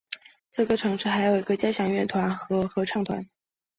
[0.49, 3.29] 这个城市还有一个交响乐团和合唱团。